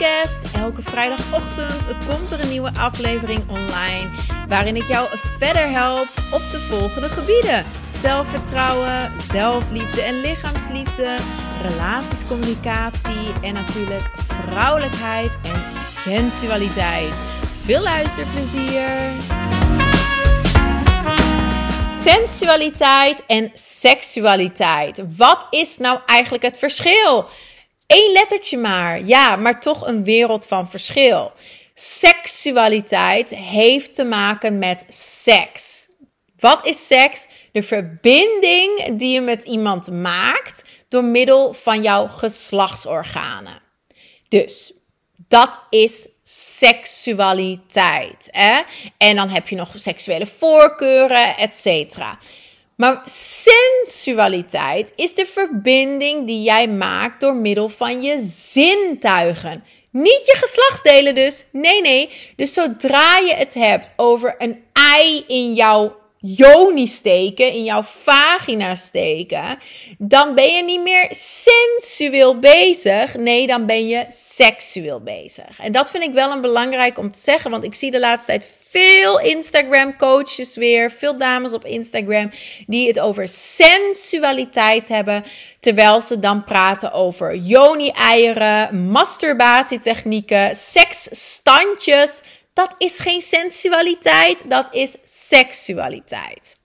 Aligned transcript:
Elke 0.00 0.82
vrijdagochtend 0.82 1.86
komt 2.06 2.30
er 2.30 2.40
een 2.40 2.48
nieuwe 2.48 2.72
aflevering 2.78 3.40
online. 3.48 4.08
Waarin 4.48 4.76
ik 4.76 4.88
jou 4.88 5.08
verder 5.38 5.70
help 5.70 6.08
op 6.32 6.42
de 6.50 6.58
volgende 6.58 7.08
gebieden: 7.08 7.66
zelfvertrouwen, 7.90 9.12
zelfliefde 9.20 10.02
en 10.02 10.20
lichaamsliefde, 10.20 11.16
relatiescommunicatie 11.62 13.32
en 13.42 13.54
natuurlijk 13.54 14.10
vrouwelijkheid 14.26 15.38
en 15.42 15.62
sensualiteit. 16.02 17.14
Veel 17.64 17.82
luisterplezier! 17.82 19.10
Sensualiteit 22.02 23.26
en 23.26 23.50
seksualiteit. 23.54 25.02
Wat 25.16 25.46
is 25.50 25.78
nou 25.78 25.98
eigenlijk 26.06 26.44
het 26.44 26.58
verschil? 26.58 27.28
Eén 27.92 28.12
lettertje 28.12 28.56
maar. 28.56 29.04
Ja, 29.04 29.36
maar 29.36 29.60
toch 29.60 29.86
een 29.86 30.04
wereld 30.04 30.46
van 30.46 30.70
verschil. 30.70 31.32
Seksualiteit 31.74 33.30
heeft 33.30 33.94
te 33.94 34.04
maken 34.04 34.58
met 34.58 34.84
seks. 34.88 35.88
Wat 36.38 36.66
is 36.66 36.86
seks? 36.86 37.28
De 37.52 37.62
verbinding 37.62 38.98
die 38.98 39.12
je 39.12 39.20
met 39.20 39.44
iemand 39.44 39.90
maakt 39.90 40.64
door 40.88 41.04
middel 41.04 41.54
van 41.54 41.82
jouw 41.82 42.06
geslachtsorganen. 42.06 43.62
Dus 44.28 44.72
dat 45.28 45.60
is 45.70 46.08
seksualiteit. 46.24 48.28
Hè? 48.30 48.60
En 48.96 49.16
dan 49.16 49.28
heb 49.28 49.48
je 49.48 49.56
nog 49.56 49.72
seksuele 49.74 50.26
voorkeuren, 50.26 51.36
et 51.36 51.54
cetera. 51.54 52.18
Maar 52.80 53.02
sensualiteit 53.04 54.92
is 54.96 55.14
de 55.14 55.26
verbinding 55.26 56.26
die 56.26 56.42
jij 56.42 56.68
maakt 56.68 57.20
door 57.20 57.34
middel 57.34 57.68
van 57.68 58.02
je 58.02 58.20
zintuigen. 58.24 59.64
Niet 59.90 60.22
je 60.26 60.36
geslachtsdelen 60.38 61.14
dus. 61.14 61.44
Nee, 61.52 61.80
nee. 61.80 62.10
Dus 62.36 62.52
zodra 62.52 63.18
je 63.18 63.34
het 63.34 63.54
hebt 63.54 63.90
over 63.96 64.34
een 64.38 64.62
ei 64.72 65.24
in 65.26 65.54
jouw 65.54 65.99
joni 66.20 66.86
steken, 66.86 67.52
in 67.52 67.64
jouw 67.64 67.82
vagina 67.82 68.74
steken, 68.74 69.58
dan 69.98 70.34
ben 70.34 70.54
je 70.54 70.62
niet 70.62 70.82
meer 70.82 71.08
sensueel 71.10 72.38
bezig. 72.38 73.16
Nee, 73.16 73.46
dan 73.46 73.66
ben 73.66 73.88
je 73.88 74.04
seksueel 74.08 75.00
bezig. 75.00 75.60
En 75.60 75.72
dat 75.72 75.90
vind 75.90 76.04
ik 76.04 76.12
wel 76.12 76.32
een 76.32 76.40
belangrijk 76.40 76.98
om 76.98 77.12
te 77.12 77.20
zeggen, 77.20 77.50
want 77.50 77.64
ik 77.64 77.74
zie 77.74 77.90
de 77.90 78.00
laatste 78.00 78.26
tijd 78.26 78.48
veel 78.70 79.20
Instagram 79.20 79.96
coaches 79.96 80.56
weer, 80.56 80.90
veel 80.90 81.16
dames 81.16 81.52
op 81.52 81.64
Instagram 81.64 82.30
die 82.66 82.88
het 82.88 83.00
over 83.00 83.28
sensualiteit 83.28 84.88
hebben, 84.88 85.24
terwijl 85.60 86.00
ze 86.00 86.20
dan 86.20 86.44
praten 86.44 86.92
over 86.92 87.36
joni-eieren, 87.36 88.90
masturbatietechnieken, 88.90 90.56
seksstandjes. 90.56 92.22
Dat 92.60 92.74
is 92.78 92.98
geen 92.98 93.22
sensualiteit, 93.22 94.50
dat 94.50 94.74
is 94.74 94.96
seksualiteit. 95.02 96.56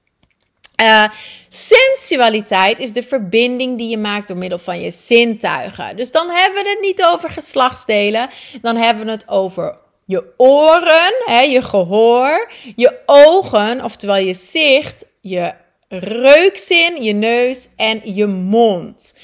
Uh, 0.81 1.09
sensualiteit 1.49 2.79
is 2.79 2.93
de 2.93 3.03
verbinding 3.03 3.77
die 3.77 3.89
je 3.89 3.97
maakt 3.97 4.27
door 4.27 4.37
middel 4.37 4.59
van 4.59 4.81
je 4.81 4.91
zintuigen. 4.91 5.97
Dus 5.97 6.11
dan 6.11 6.29
hebben 6.29 6.63
we 6.63 6.69
het 6.69 6.79
niet 6.81 7.03
over 7.03 7.29
geslachtsdelen, 7.29 8.29
dan 8.61 8.75
hebben 8.75 9.05
we 9.05 9.11
het 9.11 9.27
over 9.27 9.79
je 10.05 10.33
oren, 10.37 11.13
hè, 11.25 11.39
je 11.39 11.61
gehoor, 11.61 12.51
je 12.75 12.99
ogen, 13.05 13.83
oftewel 13.83 14.17
je 14.17 14.33
zicht, 14.33 15.05
je 15.21 15.53
reukzin, 15.89 17.03
je 17.03 17.13
neus 17.13 17.69
en 17.75 18.01
je 18.15 18.25
mond. 18.25 19.15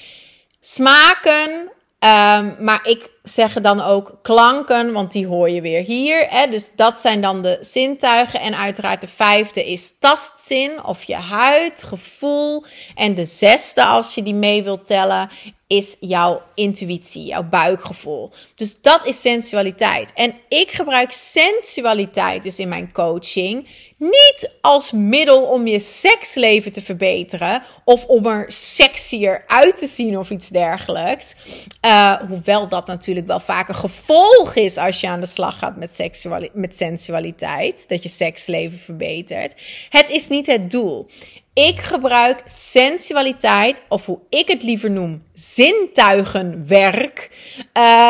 Smaken, 0.61 1.51
um, 1.99 2.55
maar 2.59 2.79
ik 2.83 3.09
zeg 3.23 3.53
dan 3.53 3.81
ook 3.81 4.19
klanken, 4.21 4.93
want 4.93 5.11
die 5.11 5.27
hoor 5.27 5.49
je 5.49 5.61
weer 5.61 5.83
hier. 5.83 6.27
Hè? 6.29 6.47
Dus 6.47 6.71
dat 6.75 7.01
zijn 7.01 7.21
dan 7.21 7.41
de 7.41 7.57
zintuigen. 7.61 8.39
En 8.39 8.57
uiteraard 8.57 9.01
de 9.01 9.07
vijfde 9.07 9.65
is 9.65 9.97
tastzin 9.99 10.83
of 10.83 11.03
je 11.03 11.15
huid, 11.15 11.83
gevoel. 11.83 12.63
En 12.95 13.15
de 13.15 13.25
zesde, 13.25 13.85
als 13.85 14.15
je 14.15 14.23
die 14.23 14.33
mee 14.33 14.63
wilt 14.63 14.85
tellen, 14.85 15.29
is 15.67 15.97
jouw 15.99 16.41
intuïtie, 16.55 17.25
jouw 17.25 17.43
buikgevoel. 17.43 18.31
Dus 18.55 18.81
dat 18.81 19.05
is 19.05 19.21
sensualiteit. 19.21 20.11
En 20.13 20.33
ik 20.47 20.71
gebruik 20.71 21.11
sensualiteit 21.11 22.43
dus 22.43 22.59
in 22.59 22.67
mijn 22.67 22.91
coaching 22.91 23.67
niet 23.97 24.51
als 24.61 24.91
middel 24.91 25.41
om 25.41 25.67
je 25.67 25.79
seksleven 25.79 26.71
te 26.71 26.81
verbeteren 26.81 27.61
of 27.83 28.05
om 28.05 28.25
er 28.25 28.45
sexier 28.47 29.43
uit 29.47 29.77
te 29.77 29.87
zien 29.87 30.17
of 30.17 30.29
iets 30.29 30.49
dergelijks. 30.49 31.35
Uh, 31.85 32.15
hoewel 32.27 32.67
dat 32.67 32.87
natuurlijk 32.87 33.10
wel 33.25 33.39
vaak 33.39 33.69
een 33.69 33.75
gevolg 33.75 34.55
is 34.55 34.77
als 34.77 35.01
je 35.01 35.07
aan 35.07 35.19
de 35.19 35.25
slag 35.25 35.57
gaat 35.57 35.77
met, 35.77 36.11
met 36.53 36.75
sensualiteit, 36.75 37.89
dat 37.89 38.03
je 38.03 38.09
seksleven 38.09 38.79
verbetert. 38.79 39.61
Het 39.89 40.09
is 40.09 40.27
niet 40.27 40.45
het 40.45 40.71
doel. 40.71 41.07
Ik 41.53 41.79
gebruik 41.79 42.41
sensualiteit, 42.45 43.81
of 43.89 44.05
hoe 44.05 44.19
ik 44.29 44.47
het 44.47 44.63
liever 44.63 44.91
noem, 44.91 45.23
zintuigenwerk, 45.33 47.29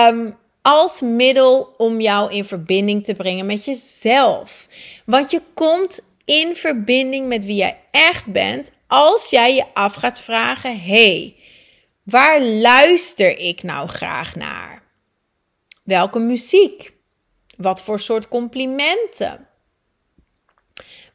um, 0.08 0.38
als 0.62 1.02
middel 1.02 1.74
om 1.78 2.02
jou 2.02 2.32
in 2.32 2.46
verbinding 2.46 3.06
te 3.06 3.14
brengen 3.14 3.46
met 3.46 3.66
jezelf. 3.66 4.66
Want 5.06 5.32
je 5.32 5.42
komt 5.54 6.00
in 6.26 6.56
verbinding 6.56 7.28
met 7.28 7.46
wie 7.46 7.56
jij 7.56 7.80
echt 7.92 8.32
bent 8.32 8.72
als 8.88 9.30
jij 9.30 9.56
je 9.56 9.66
af 9.74 9.94
gaat 9.94 10.22
vragen: 10.22 10.80
hey, 10.80 11.36
waar 12.04 12.42
luister 12.42 13.38
ik 13.38 13.64
nou 13.64 13.88
graag 13.88 14.36
naar? 14.36 14.84
Welke 15.84 16.20
muziek? 16.20 16.94
Wat 17.58 17.82
voor 17.82 18.00
soort 18.00 18.28
complimenten? 18.28 19.48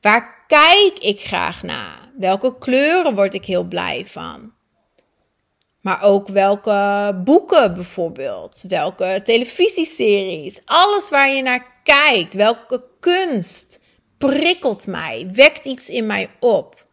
Waar 0.00 0.44
kijk 0.46 0.98
ik 0.98 1.20
graag 1.20 1.62
naar? 1.62 2.10
Welke 2.18 2.58
kleuren 2.58 3.14
word 3.14 3.34
ik 3.34 3.44
heel 3.44 3.64
blij 3.64 4.06
van? 4.06 4.52
Maar 5.80 6.02
ook 6.02 6.28
welke 6.28 7.20
boeken 7.24 7.74
bijvoorbeeld, 7.74 8.64
welke 8.68 9.20
televisieseries, 9.24 10.62
alles 10.64 11.08
waar 11.08 11.30
je 11.30 11.42
naar 11.42 11.80
kijkt, 11.82 12.34
welke 12.34 12.84
kunst 13.00 13.80
prikkelt 14.18 14.86
mij, 14.86 15.28
wekt 15.32 15.64
iets 15.66 15.88
in 15.88 16.06
mij 16.06 16.30
op. 16.40 16.86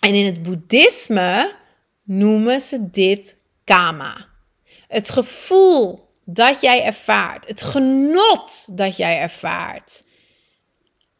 En 0.00 0.14
in 0.14 0.24
het 0.24 0.42
boeddhisme 0.42 1.56
noemen 2.02 2.60
ze 2.60 2.90
dit 2.90 3.36
kama. 3.64 4.26
Het 4.88 5.10
gevoel 5.10 6.05
dat 6.28 6.60
jij 6.60 6.82
ervaart, 6.84 7.48
het 7.48 7.62
genot 7.62 8.76
dat 8.76 8.96
jij 8.96 9.20
ervaart. 9.20 10.04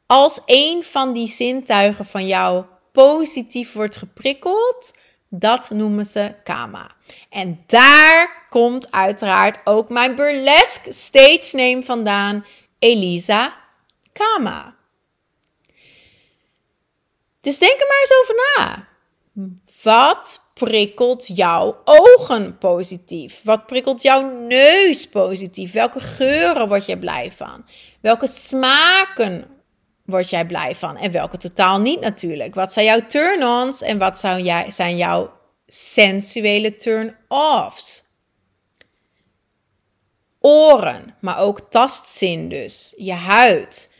Als 0.06 0.40
een 0.46 0.84
van 0.84 1.12
die 1.12 1.28
zintuigen 1.28 2.06
van 2.06 2.26
jou 2.26 2.64
positief 2.92 3.72
wordt 3.72 3.96
geprikkeld, 3.96 4.94
dat 5.28 5.70
noemen 5.70 6.06
ze 6.06 6.34
Kama. 6.44 6.90
En 7.30 7.62
daar 7.66 8.46
komt 8.48 8.92
uiteraard 8.92 9.58
ook 9.64 9.88
mijn 9.88 10.14
burlesque 10.14 10.92
stage 10.92 11.56
name 11.56 11.82
vandaan, 11.82 12.46
Elisa 12.78 13.56
Kama. 14.12 14.74
Dus 17.40 17.58
denk 17.58 17.80
er 17.80 17.86
maar 17.88 18.00
eens 18.00 18.20
over 18.22 18.34
na. 18.56 18.88
Wat 19.82 20.50
prikkelt 20.54 21.26
jouw 21.26 21.80
ogen 21.84 22.58
positief? 22.58 23.40
Wat 23.44 23.66
prikkelt 23.66 24.02
jouw 24.02 24.30
neus 24.30 25.08
positief? 25.08 25.72
Welke 25.72 26.00
geuren 26.00 26.68
word 26.68 26.86
je 26.86 26.98
blij 26.98 27.32
van? 27.32 27.64
Welke 28.00 28.26
smaken 28.26 29.46
word 30.04 30.30
jij 30.30 30.46
blij 30.46 30.74
van? 30.74 30.96
En 30.96 31.10
welke 31.10 31.36
totaal 31.36 31.80
niet 31.80 32.00
natuurlijk. 32.00 32.54
Wat 32.54 32.72
zijn 32.72 32.86
jouw 32.86 33.06
turn-ons 33.06 33.82
en 33.82 33.98
wat 33.98 34.18
zijn 34.68 34.96
jouw 34.96 35.32
sensuele 35.66 36.76
turn-offs? 36.76 38.04
Oren, 40.40 41.14
maar 41.20 41.38
ook 41.38 41.60
tastzin 41.70 42.48
dus. 42.48 42.94
Je 42.96 43.12
huid. 43.12 43.94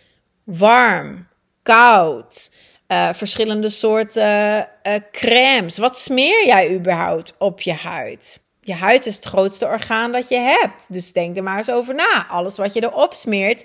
Warm, 0.44 1.28
koud. 1.62 2.50
Uh, 2.88 3.12
verschillende 3.12 3.68
soorten 3.68 4.68
uh, 4.82 4.94
crèmes. 5.12 5.78
Wat 5.78 5.98
smeer 5.98 6.46
jij 6.46 6.74
überhaupt 6.74 7.34
op 7.38 7.60
je 7.60 7.72
huid? 7.72 8.40
Je 8.60 8.74
huid 8.74 9.06
is 9.06 9.16
het 9.16 9.24
grootste 9.24 9.66
orgaan 9.66 10.12
dat 10.12 10.28
je 10.28 10.36
hebt. 10.36 10.92
Dus 10.92 11.12
denk 11.12 11.36
er 11.36 11.42
maar 11.42 11.58
eens 11.58 11.70
over 11.70 11.94
na. 11.94 12.26
Alles 12.28 12.56
wat 12.56 12.72
je 12.72 12.82
erop 12.82 13.14
smeert 13.14 13.64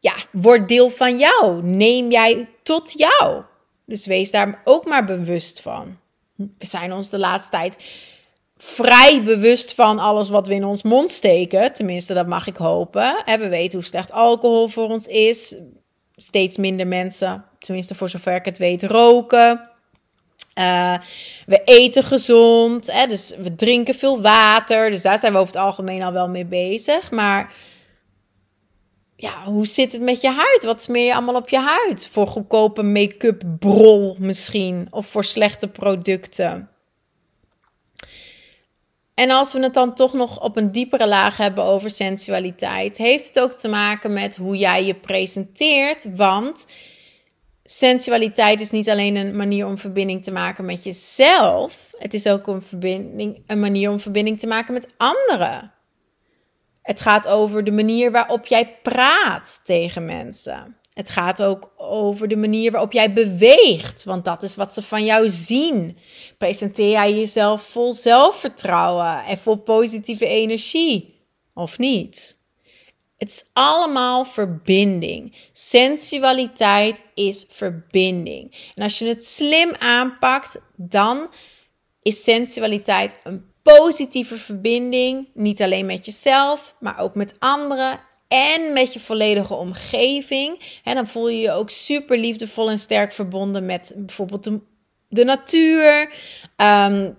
ja, 0.00 0.14
wordt 0.32 0.68
deel 0.68 0.90
van 0.90 1.18
jou. 1.18 1.62
Neem 1.62 2.10
jij 2.10 2.48
tot 2.62 2.92
jou. 2.92 3.42
Dus 3.84 4.06
wees 4.06 4.30
daar 4.30 4.60
ook 4.64 4.84
maar 4.84 5.04
bewust 5.04 5.60
van. 5.60 5.98
We 6.34 6.66
zijn 6.66 6.92
ons 6.92 7.10
de 7.10 7.18
laatste 7.18 7.50
tijd 7.50 7.76
vrij 8.56 9.22
bewust 9.22 9.74
van 9.74 9.98
alles 9.98 10.28
wat 10.28 10.46
we 10.46 10.54
in 10.54 10.64
ons 10.64 10.82
mond 10.82 11.10
steken. 11.10 11.72
Tenminste, 11.72 12.14
dat 12.14 12.26
mag 12.26 12.46
ik 12.46 12.56
hopen. 12.56 13.22
We 13.24 13.48
weten 13.48 13.78
hoe 13.78 13.88
slecht 13.88 14.12
alcohol 14.12 14.68
voor 14.68 14.88
ons 14.88 15.06
is. 15.06 15.56
Steeds 16.16 16.56
minder 16.56 16.86
mensen, 16.86 17.44
tenminste 17.58 17.94
voor 17.94 18.08
zover 18.08 18.34
ik 18.34 18.44
het 18.44 18.58
weet, 18.58 18.82
roken. 18.82 19.70
Uh, 20.58 20.98
we 21.46 21.62
eten 21.64 22.02
gezond, 22.02 22.92
hè, 22.92 23.06
dus 23.06 23.34
we 23.38 23.54
drinken 23.54 23.94
veel 23.94 24.20
water. 24.20 24.90
Dus 24.90 25.02
daar 25.02 25.18
zijn 25.18 25.32
we 25.32 25.38
over 25.38 25.54
het 25.54 25.62
algemeen 25.62 26.02
al 26.02 26.12
wel 26.12 26.28
mee 26.28 26.46
bezig. 26.46 27.10
Maar 27.10 27.54
ja, 29.16 29.44
hoe 29.44 29.66
zit 29.66 29.92
het 29.92 30.02
met 30.02 30.20
je 30.20 30.30
huid? 30.30 30.64
Wat 30.64 30.82
smeer 30.82 31.06
je 31.06 31.14
allemaal 31.14 31.34
op 31.34 31.48
je 31.48 31.60
huid? 31.60 32.08
Voor 32.08 32.26
goedkope 32.26 32.82
make-up 32.82 33.42
brol 33.58 34.16
misschien, 34.18 34.86
of 34.90 35.06
voor 35.06 35.24
slechte 35.24 35.68
producten. 35.68 36.70
En 39.16 39.30
als 39.30 39.52
we 39.52 39.62
het 39.62 39.74
dan 39.74 39.94
toch 39.94 40.12
nog 40.12 40.40
op 40.40 40.56
een 40.56 40.72
diepere 40.72 41.08
laag 41.08 41.36
hebben 41.36 41.64
over 41.64 41.90
sensualiteit, 41.90 42.96
heeft 42.96 43.26
het 43.26 43.40
ook 43.40 43.52
te 43.52 43.68
maken 43.68 44.12
met 44.12 44.36
hoe 44.36 44.56
jij 44.56 44.84
je 44.84 44.94
presenteert. 44.94 46.16
Want 46.16 46.66
sensualiteit 47.64 48.60
is 48.60 48.70
niet 48.70 48.90
alleen 48.90 49.16
een 49.16 49.36
manier 49.36 49.66
om 49.66 49.78
verbinding 49.78 50.24
te 50.24 50.32
maken 50.32 50.64
met 50.64 50.84
jezelf, 50.84 51.90
het 51.98 52.14
is 52.14 52.26
ook 52.26 52.46
een, 52.46 52.62
verbinding, 52.62 53.42
een 53.46 53.60
manier 53.60 53.90
om 53.90 54.00
verbinding 54.00 54.38
te 54.38 54.46
maken 54.46 54.74
met 54.74 54.88
anderen. 54.96 55.72
Het 56.82 57.00
gaat 57.00 57.28
over 57.28 57.64
de 57.64 57.72
manier 57.72 58.10
waarop 58.10 58.46
jij 58.46 58.78
praat 58.82 59.60
tegen 59.64 60.04
mensen. 60.04 60.76
Het 60.96 61.10
gaat 61.10 61.42
ook 61.42 61.72
over 61.76 62.28
de 62.28 62.36
manier 62.36 62.70
waarop 62.70 62.92
jij 62.92 63.12
beweegt, 63.12 64.04
want 64.04 64.24
dat 64.24 64.42
is 64.42 64.54
wat 64.54 64.72
ze 64.72 64.82
van 64.82 65.04
jou 65.04 65.28
zien. 65.28 65.96
Presenteer 66.38 66.90
jij 66.90 67.14
jezelf 67.14 67.62
vol 67.62 67.92
zelfvertrouwen 67.92 69.24
en 69.24 69.38
vol 69.38 69.56
positieve 69.56 70.26
energie 70.26 71.14
of 71.54 71.78
niet? 71.78 72.38
Het 73.16 73.28
is 73.28 73.44
allemaal 73.52 74.24
verbinding. 74.24 75.36
Sensualiteit 75.52 77.04
is 77.14 77.46
verbinding. 77.48 78.70
En 78.74 78.82
als 78.82 78.98
je 78.98 79.06
het 79.06 79.24
slim 79.24 79.74
aanpakt, 79.78 80.60
dan 80.76 81.30
is 82.02 82.22
sensualiteit 82.22 83.16
een 83.22 83.44
positieve 83.62 84.38
verbinding. 84.38 85.28
Niet 85.34 85.62
alleen 85.62 85.86
met 85.86 86.04
jezelf, 86.04 86.74
maar 86.80 86.98
ook 86.98 87.14
met 87.14 87.34
anderen 87.38 88.00
en 88.28 88.72
met 88.72 88.92
je 88.92 89.00
volledige 89.00 89.54
omgeving. 89.54 90.80
En 90.84 90.94
dan 90.94 91.06
voel 91.06 91.28
je 91.28 91.40
je 91.40 91.52
ook 91.52 91.70
super 91.70 92.18
liefdevol 92.18 92.70
en 92.70 92.78
sterk 92.78 93.12
verbonden 93.12 93.66
met 93.66 93.92
bijvoorbeeld 93.96 94.50
de, 95.08 95.24
natuur. 95.24 96.12
Ehm, 96.56 97.10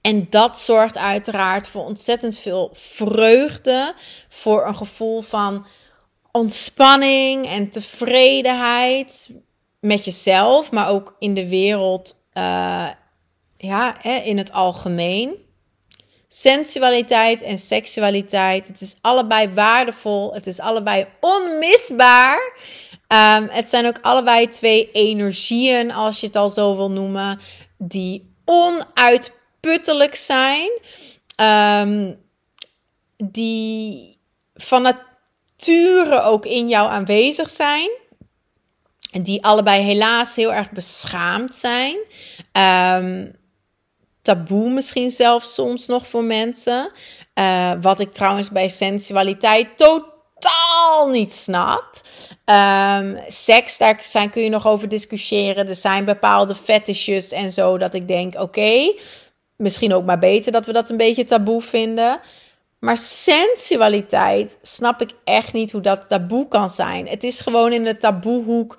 en 0.00 0.26
dat 0.30 0.58
zorgt 0.58 0.96
uiteraard 0.96 1.68
voor 1.68 1.84
ontzettend 1.84 2.38
veel 2.38 2.70
vreugde, 2.72 3.94
voor 4.28 4.66
een 4.66 4.76
gevoel 4.76 5.20
van 5.20 5.66
ontspanning 6.32 7.46
en 7.46 7.70
tevredenheid 7.70 9.30
met 9.80 10.04
jezelf, 10.04 10.72
maar 10.72 10.88
ook 10.88 11.16
in 11.18 11.34
de 11.34 11.48
wereld, 11.48 12.24
uh, 12.34 12.88
ja, 13.56 13.96
hè, 13.98 14.16
in 14.16 14.38
het 14.38 14.52
algemeen. 14.52 15.48
Sensualiteit 16.32 17.42
en 17.42 17.58
seksualiteit, 17.58 18.66
het 18.66 18.80
is 18.80 18.96
allebei 19.00 19.48
waardevol, 19.48 20.34
het 20.34 20.46
is 20.46 20.60
allebei 20.60 21.06
onmisbaar. 21.20 22.52
Um, 23.08 23.48
het 23.48 23.68
zijn 23.68 23.86
ook 23.86 23.98
allebei 24.02 24.48
twee 24.48 24.90
energieën, 24.92 25.92
als 25.92 26.20
je 26.20 26.26
het 26.26 26.36
al 26.36 26.50
zo 26.50 26.76
wil 26.76 26.90
noemen, 26.90 27.40
die 27.78 28.34
onuitputtelijk 28.44 30.14
zijn. 30.14 30.70
Um, 31.36 32.20
die 33.16 34.18
van 34.54 34.82
nature 34.82 36.20
ook 36.20 36.46
in 36.46 36.68
jou 36.68 36.90
aanwezig 36.90 37.50
zijn. 37.50 37.90
En 39.12 39.22
die 39.22 39.44
allebei 39.44 39.82
helaas 39.82 40.36
heel 40.36 40.52
erg 40.52 40.70
beschaamd 40.70 41.54
zijn. 41.54 41.96
Um, 42.52 43.38
taboe 44.22 44.70
misschien 44.70 45.10
zelfs 45.10 45.54
soms 45.54 45.86
nog 45.86 46.06
voor 46.06 46.24
mensen. 46.24 46.90
Uh, 47.34 47.72
wat 47.80 48.00
ik 48.00 48.12
trouwens 48.12 48.50
bij 48.50 48.68
sensualiteit 48.68 49.76
totaal 49.76 51.08
niet 51.08 51.32
snap. 51.32 52.00
Um, 52.44 53.18
seks, 53.28 53.78
daar 53.78 54.00
zijn, 54.02 54.30
kun 54.30 54.42
je 54.42 54.48
nog 54.48 54.66
over 54.66 54.88
discussiëren. 54.88 55.68
Er 55.68 55.74
zijn 55.74 56.04
bepaalde 56.04 56.54
fetishes 56.54 57.32
en 57.32 57.52
zo 57.52 57.78
dat 57.78 57.94
ik 57.94 58.08
denk, 58.08 58.40
oké, 58.40 58.94
misschien 59.56 59.94
ook 59.94 60.04
maar 60.04 60.18
beter 60.18 60.52
dat 60.52 60.66
we 60.66 60.72
dat 60.72 60.90
een 60.90 60.96
beetje 60.96 61.24
taboe 61.24 61.62
vinden. 61.62 62.20
Maar 62.78 62.96
sensualiteit 62.96 64.58
snap 64.62 65.00
ik 65.00 65.10
echt 65.24 65.52
niet 65.52 65.72
hoe 65.72 65.80
dat 65.80 66.08
taboe 66.08 66.48
kan 66.48 66.70
zijn. 66.70 67.08
Het 67.08 67.24
is 67.24 67.40
gewoon 67.40 67.72
in 67.72 67.84
de 67.84 67.96
taboehoek 67.96 68.78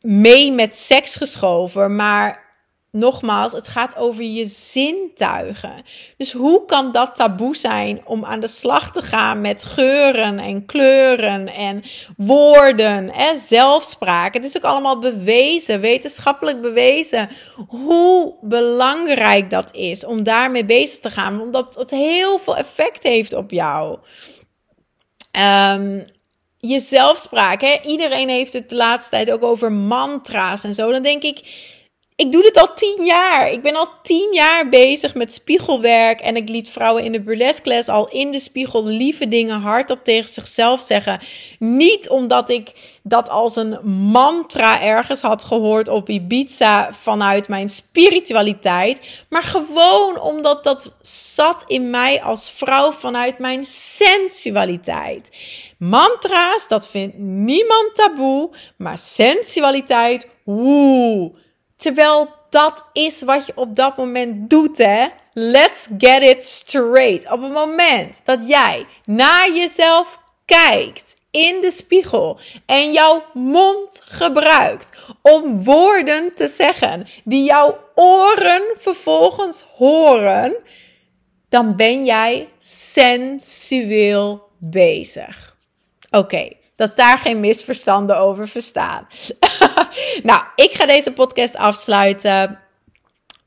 mee 0.00 0.52
met 0.52 0.76
seks 0.76 1.16
geschoven, 1.16 1.96
maar 1.96 2.47
nogmaals, 2.90 3.52
het 3.52 3.68
gaat 3.68 3.96
over 3.96 4.22
je 4.22 4.46
zintuigen. 4.46 5.82
Dus 6.16 6.32
hoe 6.32 6.64
kan 6.64 6.92
dat 6.92 7.14
taboe 7.14 7.56
zijn 7.56 8.00
om 8.04 8.24
aan 8.24 8.40
de 8.40 8.48
slag 8.48 8.92
te 8.92 9.02
gaan 9.02 9.40
met 9.40 9.64
geuren 9.64 10.38
en 10.38 10.66
kleuren 10.66 11.46
en 11.46 11.82
woorden 12.16 13.10
en 13.10 13.38
zelfspraak? 13.38 14.34
Het 14.34 14.44
is 14.44 14.56
ook 14.56 14.64
allemaal 14.64 14.98
bewezen, 14.98 15.80
wetenschappelijk 15.80 16.60
bewezen, 16.60 17.28
hoe 17.68 18.34
belangrijk 18.40 19.50
dat 19.50 19.74
is 19.74 20.04
om 20.04 20.22
daarmee 20.22 20.64
bezig 20.64 20.98
te 20.98 21.10
gaan, 21.10 21.40
omdat 21.40 21.74
het 21.74 21.90
heel 21.90 22.38
veel 22.38 22.56
effect 22.56 23.02
heeft 23.02 23.32
op 23.32 23.50
jou. 23.50 23.98
Um, 25.72 26.04
je 26.60 26.80
zelfspraak, 26.80 27.80
iedereen 27.84 28.28
heeft 28.28 28.52
het 28.52 28.68
de 28.68 28.74
laatste 28.76 29.10
tijd 29.10 29.30
ook 29.30 29.42
over 29.42 29.72
mantra's 29.72 30.64
en 30.64 30.74
zo. 30.74 30.92
Dan 30.92 31.02
denk 31.02 31.22
ik 31.22 31.66
ik 32.18 32.32
doe 32.32 32.42
dit 32.42 32.56
al 32.56 32.74
tien 32.74 33.04
jaar. 33.04 33.50
Ik 33.50 33.62
ben 33.62 33.76
al 33.76 33.88
tien 34.02 34.32
jaar 34.32 34.68
bezig 34.68 35.14
met 35.14 35.34
spiegelwerk. 35.34 36.20
En 36.20 36.36
ik 36.36 36.48
liet 36.48 36.70
vrouwen 36.70 37.04
in 37.04 37.12
de 37.12 37.20
burlesque 37.20 37.68
les 37.68 37.88
al 37.88 38.08
in 38.08 38.30
de 38.30 38.40
spiegel 38.40 38.84
lieve 38.86 39.28
dingen 39.28 39.60
hardop 39.60 40.04
tegen 40.04 40.28
zichzelf 40.28 40.80
zeggen. 40.80 41.20
Niet 41.58 42.08
omdat 42.08 42.50
ik 42.50 42.72
dat 43.02 43.28
als 43.28 43.56
een 43.56 43.78
mantra 44.10 44.82
ergens 44.82 45.20
had 45.20 45.44
gehoord 45.44 45.88
op 45.88 46.08
Ibiza 46.08 46.92
vanuit 46.92 47.48
mijn 47.48 47.68
spiritualiteit. 47.68 49.00
Maar 49.28 49.42
gewoon 49.42 50.20
omdat 50.20 50.64
dat 50.64 50.94
zat 51.00 51.64
in 51.66 51.90
mij 51.90 52.22
als 52.22 52.50
vrouw 52.50 52.92
vanuit 52.92 53.38
mijn 53.38 53.64
sensualiteit. 53.64 55.30
Mantra's, 55.78 56.68
dat 56.68 56.88
vindt 56.88 57.18
niemand 57.18 57.94
taboe. 57.94 58.50
Maar 58.76 58.98
sensualiteit, 58.98 60.28
woe 60.44 61.32
Terwijl 61.78 62.28
dat 62.50 62.84
is 62.92 63.22
wat 63.22 63.46
je 63.46 63.52
op 63.54 63.76
dat 63.76 63.96
moment 63.96 64.50
doet, 64.50 64.78
hè? 64.78 65.06
Let's 65.32 65.88
get 65.98 66.22
it 66.22 66.44
straight. 66.44 67.30
Op 67.30 67.42
het 67.42 67.52
moment 67.52 68.20
dat 68.24 68.48
jij 68.48 68.86
naar 69.04 69.52
jezelf 69.52 70.18
kijkt 70.44 71.16
in 71.30 71.60
de 71.60 71.70
spiegel 71.70 72.38
en 72.66 72.92
jouw 72.92 73.24
mond 73.32 74.00
gebruikt 74.04 74.98
om 75.22 75.64
woorden 75.64 76.34
te 76.34 76.48
zeggen 76.48 77.06
die 77.24 77.44
jouw 77.44 77.78
oren 77.94 78.62
vervolgens 78.76 79.64
horen, 79.74 80.56
dan 81.48 81.76
ben 81.76 82.04
jij 82.04 82.48
sensueel 82.58 84.48
bezig. 84.58 85.56
Oké, 86.10 86.48
dat 86.78 86.96
daar 86.96 87.18
geen 87.18 87.40
misverstanden 87.40 88.18
over 88.18 88.48
verstaan. 88.48 89.08
nou, 90.22 90.42
ik 90.54 90.70
ga 90.72 90.86
deze 90.86 91.12
podcast 91.12 91.56
afsluiten. 91.56 92.58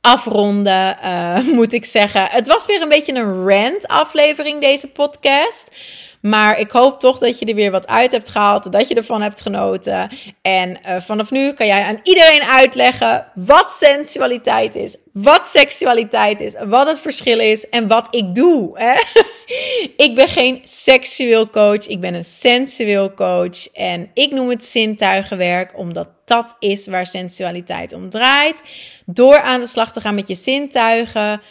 Afronden, 0.02 0.98
uh, 1.04 1.40
moet 1.58 1.74
ik 1.74 1.86
zeggen. 1.86 2.28
Het 2.30 2.48
was 2.48 2.66
weer 2.66 2.82
een 2.82 2.90
beetje 2.90 3.14
een 3.14 3.48
rant-aflevering, 3.48 4.62
deze 4.62 4.88
podcast. 4.88 5.72
Maar 6.22 6.60
ik 6.60 6.72
hoop 6.72 7.00
toch 7.00 7.18
dat 7.18 7.40
je 7.40 7.46
er 7.46 7.56
weer 7.56 7.72
wat 7.72 7.88
uit 7.88 8.12
hebt 8.12 8.30
gehaald, 8.30 8.72
dat 8.72 8.88
je 8.88 8.96
ervan 8.96 9.22
hebt 9.22 9.42
genoten. 9.42 10.10
En 10.42 10.70
uh, 10.70 11.00
vanaf 11.00 11.32
nu 11.32 11.54
kan 11.54 11.68
jij 11.68 11.84
aan 11.84 12.00
iedereen 12.04 12.44
uitleggen 12.44 13.28
wat 13.36 13.72
sensualiteit 13.72 14.76
is, 14.76 14.98
wat 15.14 15.48
seksualiteit 15.48 16.40
is, 16.40 16.56
wat 16.64 16.88
het 16.88 17.00
verschil 17.00 17.40
is 17.40 17.70
en 17.70 17.88
wat 17.88 18.08
ik 18.12 18.36
doe. 18.36 18.80
Hè? 18.80 18.94
ik 20.06 20.12
ben 20.16 20.28
geen 20.28 20.62
seksueel 20.64 21.50
coach, 21.50 21.88
ik 21.88 22.00
ben 22.00 22.14
een 22.14 22.26
sensueel 22.26 23.14
coach. 23.14 23.68
En 23.68 24.12
ik 24.14 24.32
noem 24.32 24.50
het 24.50 24.66
zintuigenwerk, 24.66 25.78
omdat 25.78 26.10
dat 26.26 26.56
is 26.60 26.88
waar 26.88 27.06
sensualiteit 27.06 27.94
om 27.94 28.10
draait. 28.10 28.62
Door 29.06 29.42
aan 29.42 29.60
de 29.60 29.68
slag 29.68 29.92
te 29.94 30.02
gaan 30.02 30.16
met 30.16 30.28
je 30.28 30.36
zintuigen, 30.36 31.42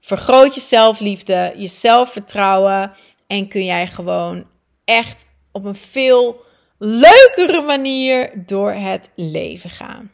vergroot 0.00 0.54
je 0.54 0.60
zelfliefde, 0.60 1.54
je 1.56 1.68
zelfvertrouwen. 1.68 2.92
En 3.28 3.48
kun 3.48 3.64
jij 3.64 3.86
gewoon 3.86 4.46
echt 4.84 5.26
op 5.52 5.64
een 5.64 5.76
veel 5.76 6.40
leukere 6.78 7.60
manier 7.60 8.30
door 8.46 8.72
het 8.72 9.10
leven 9.14 9.70
gaan. 9.70 10.10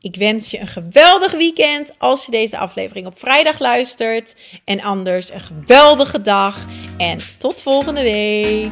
Ik 0.00 0.16
wens 0.16 0.50
je 0.50 0.60
een 0.60 0.66
geweldig 0.66 1.32
weekend 1.32 1.94
als 1.98 2.24
je 2.24 2.30
deze 2.30 2.58
aflevering 2.58 3.06
op 3.06 3.18
vrijdag 3.18 3.58
luistert. 3.58 4.36
En 4.64 4.80
anders 4.80 5.32
een 5.32 5.40
geweldige 5.40 6.20
dag. 6.20 6.66
En 6.96 7.20
tot 7.38 7.62
volgende 7.62 8.02
week. 8.02 8.70